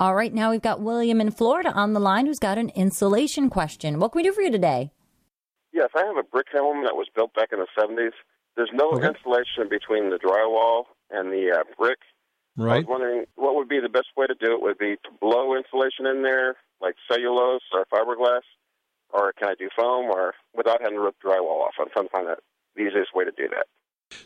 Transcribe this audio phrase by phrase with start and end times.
[0.00, 3.50] All right, now we've got William in Florida on the line who's got an insulation
[3.50, 3.98] question.
[4.00, 4.92] What can we do for you today?
[5.74, 8.12] Yes, I have a brick home that was built back in the 70s.
[8.56, 9.08] There's no Okay.
[9.08, 11.98] insulation between the drywall and the uh, brick.
[12.56, 12.64] Right.
[12.64, 12.86] I Right.
[12.86, 14.62] was wondering what would be the best way to do it.
[14.62, 18.40] Would be to blow insulation in there, like cellulose or fiberglass,
[19.10, 21.74] or can I do foam, or without having to rip drywall off?
[21.78, 22.42] I'm trying to find out
[22.74, 23.66] the easiest way to do that.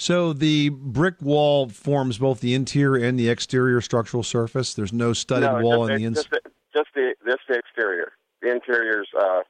[0.00, 4.72] So the brick wall forms both the interior and the exterior structural surface.
[4.72, 6.40] There's no studded no, wall just, on the just, inside.
[6.42, 8.12] the, just the just the exterior.
[8.40, 9.40] The interior's uh,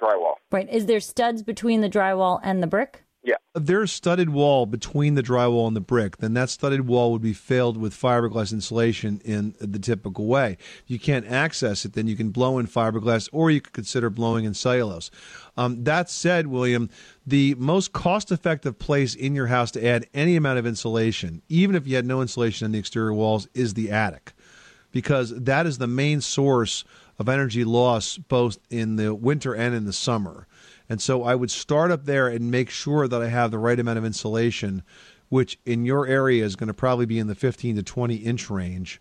[0.00, 0.36] drywall.
[0.50, 0.66] Right.
[0.72, 3.03] Is there studs between the drywall and the brick?
[3.24, 3.36] Yeah.
[3.54, 7.22] If there's studded wall between the drywall and the brick, then that studded wall would
[7.22, 10.58] be filled with fiberglass insulation in the typical way.
[10.60, 14.10] If you can't access it, then you can blow in fiberglass or you could consider
[14.10, 15.10] blowing in cellulose.
[15.56, 16.90] Um, that said, William,
[17.26, 21.76] the most cost effective place in your house to add any amount of insulation, even
[21.76, 24.34] if you had no insulation on the exterior walls, is the attic
[24.92, 26.84] because that is the main source
[27.18, 30.46] of energy loss both in the winter and in the summer.
[30.88, 33.78] And so I would start up there and make sure that I have the right
[33.78, 34.82] amount of insulation,
[35.28, 38.50] which in your area is going to probably be in the 15 to 20 inch
[38.50, 39.00] range.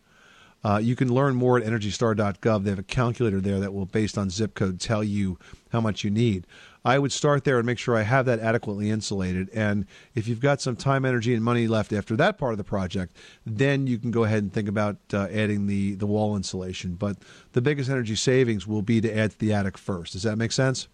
[0.64, 2.64] Uh, you can learn more at EnergyStar.gov.
[2.64, 5.38] They have a calculator there that will, based on zip code, tell you
[5.72, 6.48] how much you need.
[6.86, 9.50] I would start there and make sure I have that adequately insulated.
[9.54, 12.64] And if you've got some time, energy, and money left after that part of the
[12.64, 16.96] project, then you can go ahead and think about uh, adding the, the wall insulation.
[16.96, 17.18] But
[17.52, 20.14] the biggest energy savings will be to add to the attic first.
[20.14, 20.88] Does that make sense?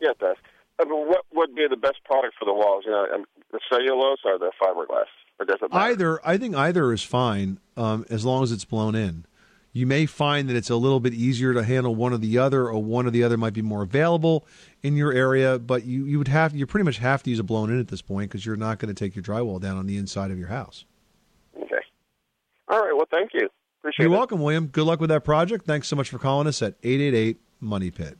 [0.00, 0.36] Yeah, it does.
[0.80, 2.84] I mean, what would be the best product for the walls?
[2.86, 5.04] You know, um, the cellulose or the fiberglass,
[5.38, 5.90] or does it matter?
[5.90, 9.26] Either, I think either is fine um, as long as it's blown in.
[9.72, 12.66] You may find that it's a little bit easier to handle one or the other,
[12.66, 14.44] or one or the other might be more available
[14.82, 15.58] in your area.
[15.58, 17.88] But you, you would have you pretty much have to use a blown in at
[17.88, 20.38] this point because you're not going to take your drywall down on the inside of
[20.38, 20.86] your house.
[21.56, 21.76] Okay.
[22.68, 22.96] All right.
[22.96, 23.48] Well, thank you.
[23.80, 24.18] Appreciate You're it.
[24.18, 24.66] welcome, William.
[24.66, 25.66] Good luck with that project.
[25.66, 28.18] Thanks so much for calling us at eight eight eight Money Pit.